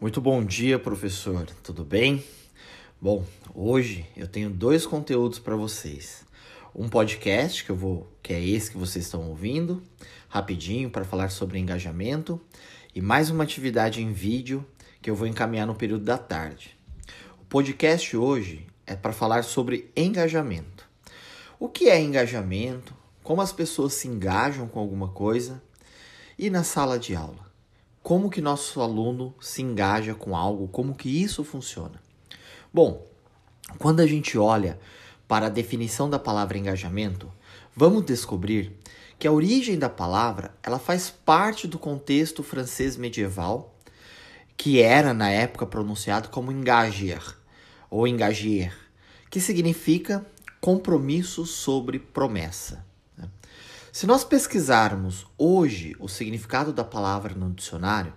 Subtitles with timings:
[0.00, 1.44] Muito bom dia, professor.
[1.62, 2.24] Tudo bem?
[2.98, 3.22] Bom,
[3.54, 6.24] hoje eu tenho dois conteúdos para vocês.
[6.74, 9.82] Um podcast que eu vou, que é esse que vocês estão ouvindo,
[10.26, 12.40] rapidinho para falar sobre engajamento,
[12.94, 14.64] e mais uma atividade em vídeo
[15.02, 16.74] que eu vou encaminhar no período da tarde.
[17.38, 20.88] O podcast hoje é para falar sobre engajamento.
[21.58, 22.94] O que é engajamento?
[23.22, 25.62] Como as pessoas se engajam com alguma coisa?
[26.38, 27.49] E na sala de aula?
[28.02, 32.00] Como que nosso aluno se engaja com algo, como que isso funciona.
[32.72, 33.06] Bom,
[33.78, 34.78] quando a gente olha
[35.28, 37.30] para a definição da palavra engajamento,
[37.74, 38.72] vamos descobrir
[39.18, 43.74] que a origem da palavra ela faz parte do contexto francês medieval,
[44.56, 47.22] que era na época pronunciado como engager
[47.90, 48.74] ou engager,
[49.30, 50.24] que significa
[50.60, 52.89] compromisso sobre promessa.
[53.92, 58.12] Se nós pesquisarmos hoje o significado da palavra no dicionário,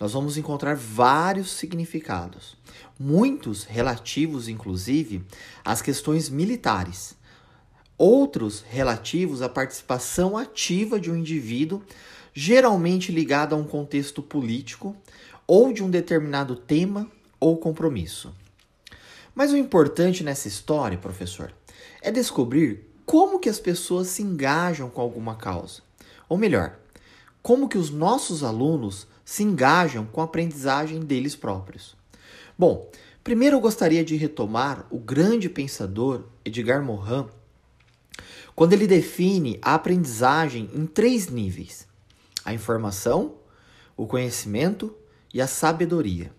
[0.00, 2.56] nós vamos encontrar vários significados,
[2.98, 5.22] muitos relativos, inclusive,
[5.62, 7.14] às questões militares,
[7.98, 11.82] outros relativos à participação ativa de um indivíduo,
[12.32, 14.96] geralmente ligado a um contexto político
[15.46, 17.06] ou de um determinado tema
[17.38, 18.34] ou compromisso.
[19.34, 21.52] Mas o importante nessa história, professor,
[22.00, 25.82] é descobrir como que as pessoas se engajam com alguma causa.
[26.28, 26.78] Ou melhor,
[27.42, 31.96] como que os nossos alunos se engajam com a aprendizagem deles próprios.
[32.58, 32.90] Bom,
[33.24, 37.26] primeiro eu gostaria de retomar o grande pensador Edgar Morin,
[38.54, 41.86] quando ele define a aprendizagem em três níveis:
[42.44, 43.34] a informação,
[43.96, 44.94] o conhecimento
[45.32, 46.32] e a sabedoria.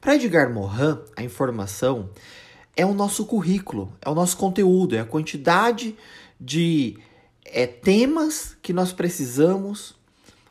[0.00, 2.10] Para Edgar Morin, a informação
[2.76, 5.96] é o nosso currículo, é o nosso conteúdo, é a quantidade
[6.38, 6.98] de
[7.44, 9.96] é, temas que nós precisamos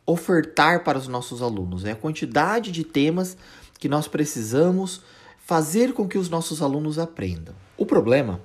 [0.05, 3.37] ofertar para os nossos alunos, é a quantidade de temas
[3.79, 5.01] que nós precisamos
[5.37, 7.53] fazer com que os nossos alunos aprendam.
[7.77, 8.41] O problema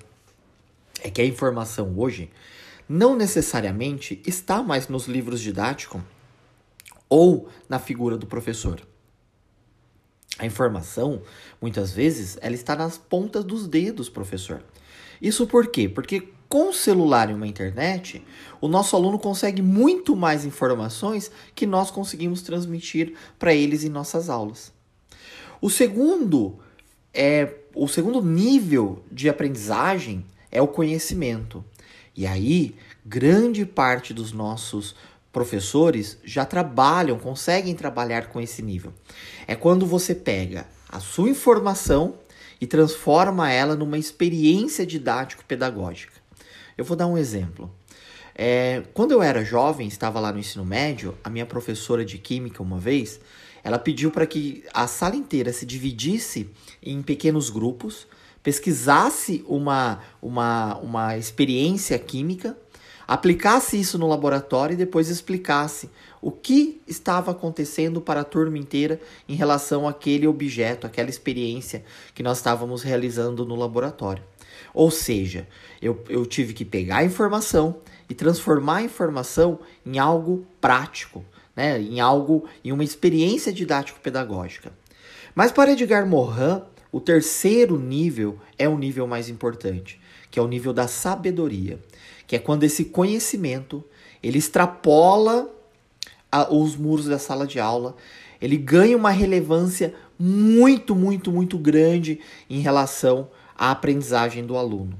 [1.03, 2.31] é que a informação hoje
[2.87, 6.03] não necessariamente está mais nos livros didáticos
[7.09, 8.81] ou na figura do professor.
[10.41, 11.21] A informação,
[11.61, 14.65] muitas vezes, ela está nas pontas dos dedos, professor.
[15.21, 15.87] Isso por quê?
[15.87, 18.25] Porque com o celular e uma internet,
[18.59, 24.31] o nosso aluno consegue muito mais informações que nós conseguimos transmitir para eles em nossas
[24.31, 24.73] aulas.
[25.61, 26.59] O segundo
[27.12, 31.62] é o segundo nível de aprendizagem é o conhecimento.
[32.17, 32.75] E aí,
[33.05, 34.97] grande parte dos nossos
[35.33, 38.93] professores já trabalham, conseguem trabalhar com esse nível.
[39.47, 42.15] É quando você pega a sua informação
[42.61, 46.15] e transforma ela numa experiência didático-pedagógica.
[46.77, 47.71] Eu vou dar um exemplo.
[48.35, 52.62] É, quando eu era jovem, estava lá no ensino médio, a minha professora de química,
[52.62, 53.21] uma vez,
[53.62, 56.51] ela pediu para que a sala inteira se dividisse
[56.83, 58.07] em pequenos grupos,
[58.43, 62.57] pesquisasse uma, uma, uma experiência química
[63.10, 65.91] aplicasse isso no laboratório e depois explicasse
[66.22, 71.82] o que estava acontecendo para a turma inteira em relação àquele objeto, aquela experiência
[72.15, 74.22] que nós estávamos realizando no laboratório.
[74.72, 75.49] Ou seja,
[75.82, 77.78] eu, eu tive que pegar a informação
[78.09, 81.25] e transformar a informação em algo prático,
[81.56, 81.81] né?
[81.81, 84.72] em algo, em uma experiência didático-pedagógica.
[85.34, 86.62] Mas para Edgar Morin,
[86.93, 90.00] o terceiro nível é o nível mais importante,
[90.31, 91.79] que é o nível da sabedoria
[92.31, 93.83] que é quando esse conhecimento
[94.23, 95.51] ele extrapola
[96.31, 97.97] a, os muros da sala de aula,
[98.41, 104.97] ele ganha uma relevância muito, muito, muito grande em relação à aprendizagem do aluno.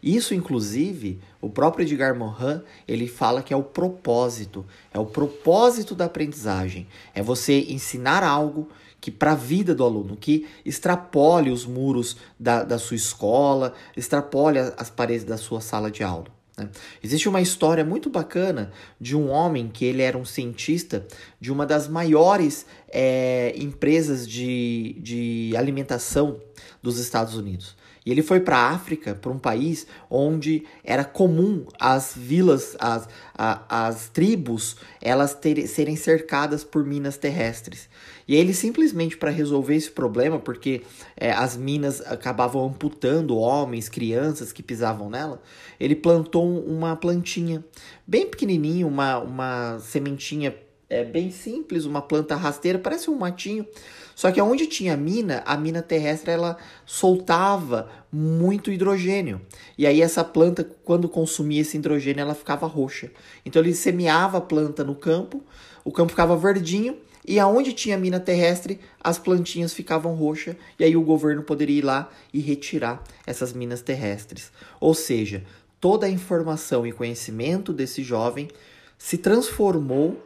[0.00, 4.64] Isso, inclusive, o próprio Edgar Morin, ele fala que é o propósito,
[4.94, 8.68] é o propósito da aprendizagem, é você ensinar algo
[9.00, 14.58] que para a vida do aluno, que extrapole os muros da, da sua escola, extrapole
[14.58, 16.26] as paredes da sua sala de aula.
[16.56, 16.68] Né?
[17.02, 21.06] Existe uma história muito bacana de um homem que ele era um cientista
[21.40, 26.40] de uma das maiores é, empresas de, de alimentação
[26.82, 27.76] dos Estados Unidos.
[28.08, 33.06] E ele foi para a África, para um país onde era comum as vilas, as,
[33.36, 37.86] a, as tribos, elas ter, serem cercadas por minas terrestres.
[38.26, 40.80] E ele simplesmente para resolver esse problema, porque
[41.18, 45.42] é, as minas acabavam amputando homens, crianças que pisavam nela,
[45.78, 47.62] ele plantou uma plantinha
[48.06, 50.56] bem pequenininha, uma, uma sementinha
[50.90, 53.66] é, bem simples, uma planta rasteira, parece um matinho.
[54.14, 56.56] Só que onde tinha mina, a mina terrestre ela
[56.86, 59.40] soltava muito hidrogênio.
[59.76, 63.10] E aí essa planta, quando consumia esse hidrogênio, ela ficava roxa.
[63.44, 65.44] Então ele semeava a planta no campo,
[65.84, 70.96] o campo ficava verdinho e aonde tinha mina terrestre, as plantinhas ficavam roxas e aí
[70.96, 74.50] o governo poderia ir lá e retirar essas minas terrestres.
[74.80, 75.44] Ou seja,
[75.78, 78.48] toda a informação e conhecimento desse jovem
[78.96, 80.20] se transformou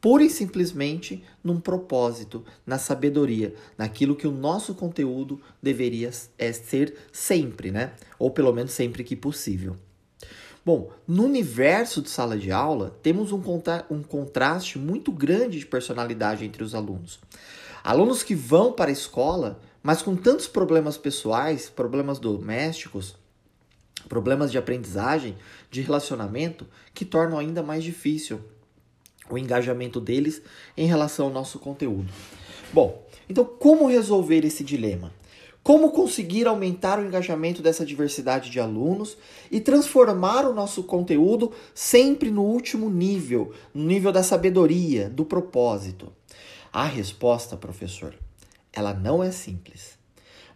[0.00, 6.96] pura e simplesmente num propósito, na sabedoria, naquilo que o nosso conteúdo deveria é, ser
[7.12, 7.92] sempre, né?
[8.18, 9.76] Ou pelo menos sempre que possível.
[10.64, 15.66] Bom, no universo de sala de aula, temos um, contra um contraste muito grande de
[15.66, 17.20] personalidade entre os alunos.
[17.82, 23.16] Alunos que vão para a escola, mas com tantos problemas pessoais, problemas domésticos,
[24.08, 25.36] problemas de aprendizagem,
[25.70, 28.40] de relacionamento, que tornam ainda mais difícil
[29.30, 30.42] o engajamento deles
[30.76, 32.08] em relação ao nosso conteúdo.
[32.72, 35.12] Bom, então como resolver esse dilema?
[35.62, 39.18] Como conseguir aumentar o engajamento dessa diversidade de alunos
[39.50, 46.10] e transformar o nosso conteúdo sempre no último nível, no nível da sabedoria, do propósito?
[46.72, 48.14] A resposta, professor,
[48.72, 49.98] ela não é simples.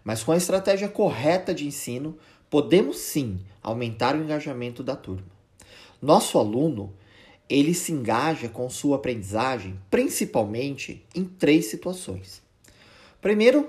[0.04, 2.16] Mas com a estratégia correta de ensino,
[2.48, 5.30] podemos sim aumentar o engajamento da turma.
[6.00, 6.92] Nosso aluno,
[7.52, 12.42] ele se engaja com sua aprendizagem principalmente em três situações.
[13.20, 13.68] Primeiro,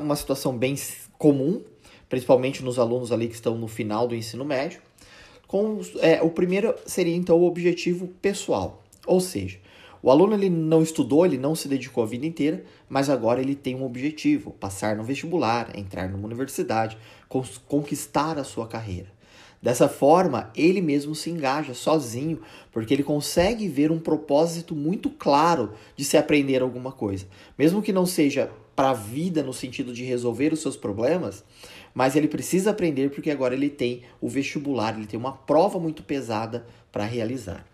[0.00, 0.76] uma situação bem
[1.16, 1.62] comum,
[2.08, 4.80] principalmente nos alunos ali que estão no final do ensino médio.
[5.46, 9.58] Com, é, o primeiro seria então o objetivo pessoal, ou seja,
[10.02, 13.54] o aluno ele não estudou, ele não se dedicou a vida inteira, mas agora ele
[13.54, 16.98] tem um objetivo: passar no vestibular, entrar numa universidade,
[17.66, 19.17] conquistar a sua carreira.
[19.60, 22.40] Dessa forma, ele mesmo se engaja sozinho,
[22.70, 27.26] porque ele consegue ver um propósito muito claro de se aprender alguma coisa.
[27.58, 31.44] Mesmo que não seja para a vida no sentido de resolver os seus problemas,
[31.92, 36.04] mas ele precisa aprender porque agora ele tem o vestibular, ele tem uma prova muito
[36.04, 37.66] pesada para realizar.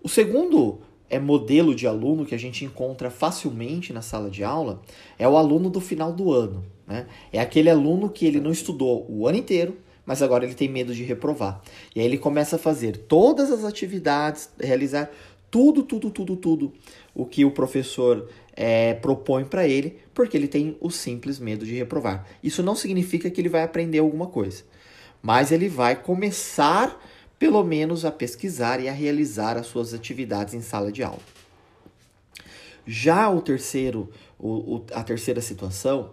[0.00, 0.78] O segundo
[1.10, 4.80] é modelo de aluno que a gente encontra facilmente na sala de aula
[5.18, 6.64] é o aluno do final do ano.
[6.86, 7.06] Né?
[7.32, 9.76] É aquele aluno que ele não estudou o ano inteiro,
[10.06, 11.62] mas agora ele tem medo de reprovar.
[11.94, 15.10] E aí ele começa a fazer todas as atividades, realizar
[15.50, 16.72] tudo, tudo, tudo, tudo
[17.14, 21.74] o que o professor é, propõe para ele, porque ele tem o simples medo de
[21.74, 22.26] reprovar.
[22.42, 24.64] Isso não significa que ele vai aprender alguma coisa,
[25.22, 27.00] mas ele vai começar,
[27.38, 31.20] pelo menos, a pesquisar e a realizar as suas atividades em sala de aula.
[32.86, 36.10] Já o terceiro, o, o, a terceira situação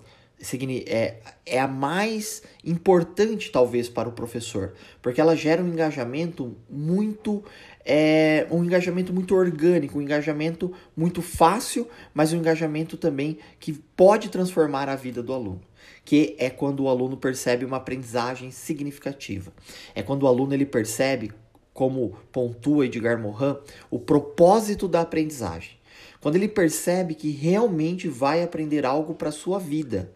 [0.88, 7.44] é, é a mais importante, talvez, para o professor, porque ela gera um engajamento muito.
[7.84, 14.30] É, um engajamento muito orgânico, um engajamento muito fácil, mas um engajamento também que pode
[14.30, 15.62] transformar a vida do aluno
[16.04, 19.52] que é quando o aluno percebe uma aprendizagem significativa.
[19.94, 21.32] É quando o aluno ele percebe,
[21.74, 23.58] como pontua Edgar Morin,
[23.90, 25.78] o propósito da aprendizagem.
[26.20, 30.12] Quando ele percebe que realmente vai aprender algo para a sua vida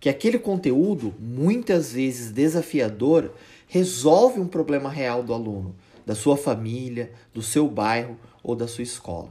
[0.00, 3.32] que aquele conteúdo, muitas vezes desafiador,
[3.68, 5.76] resolve um problema real do aluno,
[6.06, 9.30] da sua família, do seu bairro ou da sua escola.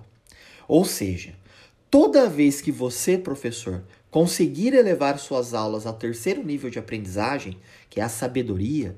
[0.68, 1.34] Ou seja,
[1.90, 7.58] toda vez que você, professor, conseguir elevar suas aulas ao terceiro nível de aprendizagem,
[7.90, 8.96] que é a sabedoria,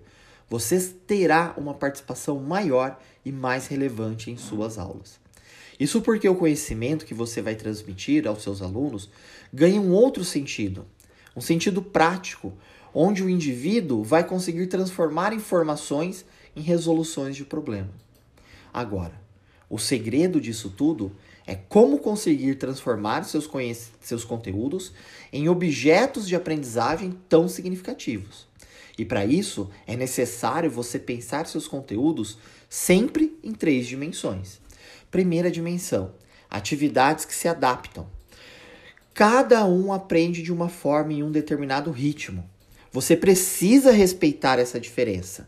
[0.50, 0.78] você
[1.08, 5.20] terá uma participação maior e mais relevante em suas aulas.
[5.80, 9.10] Isso porque o conhecimento que você vai transmitir aos seus alunos
[9.54, 10.86] ganha um outro sentido,
[11.36, 12.54] um sentido prático,
[12.94, 17.96] onde o indivíduo vai conseguir transformar informações em resoluções de problemas.
[18.74, 19.20] Agora,
[19.70, 21.16] o segredo disso tudo
[21.48, 23.50] é como conseguir transformar seus,
[24.02, 24.94] seus conteúdos
[25.32, 28.48] em objetos de aprendizagem tão significativos.
[28.98, 32.38] E para isso é necessário você pensar seus conteúdos
[32.70, 34.60] sempre em três dimensões.
[35.10, 36.14] Primeira dimensão:
[36.50, 38.08] atividades que se adaptam.
[39.22, 42.44] Cada um aprende de uma forma em um determinado ritmo.
[42.92, 45.48] Você precisa respeitar essa diferença.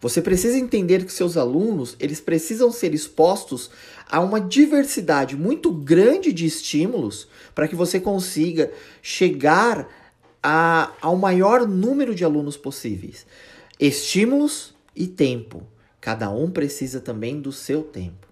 [0.00, 3.70] Você precisa entender que seus alunos, eles precisam ser expostos
[4.10, 9.88] a uma diversidade muito grande de estímulos para que você consiga chegar
[10.42, 13.24] a, ao maior número de alunos possíveis.
[13.78, 15.62] Estímulos e tempo.
[16.00, 18.26] Cada um precisa também do seu tempo.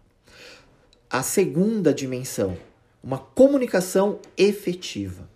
[1.09, 2.59] A segunda dimensão
[3.03, 5.29] uma comunicação efetiva.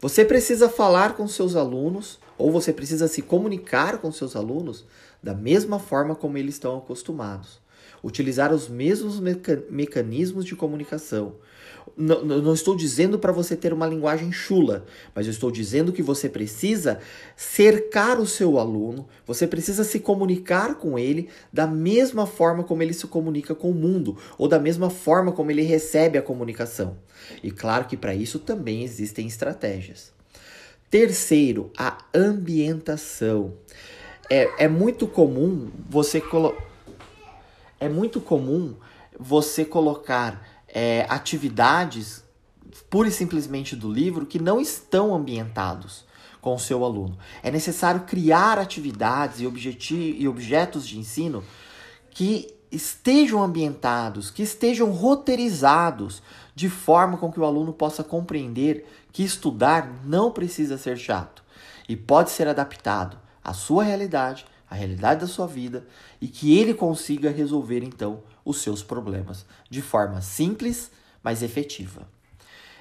[0.00, 4.84] Você precisa falar com seus alunos ou você precisa se comunicar com seus alunos
[5.22, 7.60] da mesma forma como eles estão acostumados.
[8.02, 11.34] Utilizar os mesmos meca mecanismos de comunicação.
[11.96, 16.02] Não, não estou dizendo para você ter uma linguagem chula, mas eu estou dizendo que
[16.02, 17.00] você precisa
[17.36, 22.94] cercar o seu aluno, você precisa se comunicar com ele da mesma forma como ele
[22.94, 26.96] se comunica com o mundo, ou da mesma forma como ele recebe a comunicação.
[27.42, 30.12] E claro que para isso também existem estratégias.
[30.90, 33.54] Terceiro, a ambientação.
[34.30, 36.68] É, é muito comum você colocar
[37.80, 38.74] é muito comum
[39.18, 42.24] você colocar é, atividades
[42.90, 46.04] pura e simplesmente do livro que não estão ambientados
[46.40, 47.18] com o seu aluno.
[47.42, 51.42] É necessário criar atividades e, e objetos de ensino
[52.10, 56.22] que estejam ambientados, que estejam roteirizados
[56.54, 61.42] de forma com que o aluno possa compreender que estudar não precisa ser chato
[61.88, 65.86] e pode ser adaptado à sua realidade a realidade da sua vida
[66.20, 70.90] e que ele consiga resolver então os seus problemas de forma simples,
[71.22, 72.08] mas efetiva.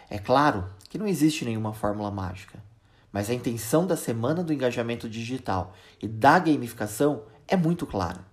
[0.09, 2.63] É claro que não existe nenhuma fórmula mágica,
[3.11, 8.25] mas a intenção da semana do engajamento digital e da gamificação é muito clara.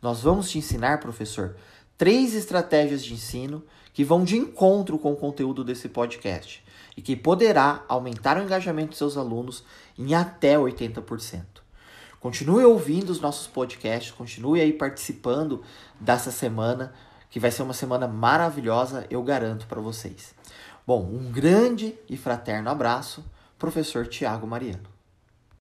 [0.00, 1.56] Nós vamos te ensinar, professor,
[1.96, 6.62] três estratégias de ensino que vão de encontro com o conteúdo desse podcast
[6.96, 9.64] e que poderá aumentar o engajamento dos seus alunos
[9.98, 11.65] em até 80%.
[12.26, 15.62] Continue ouvindo os nossos podcasts, continue aí participando
[16.00, 16.92] dessa semana,
[17.30, 20.34] que vai ser uma semana maravilhosa, eu garanto para vocês.
[20.84, 23.24] Bom, um grande e fraterno abraço,
[23.56, 24.95] professor Tiago Mariano.